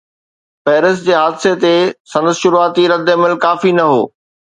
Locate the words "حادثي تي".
1.17-1.73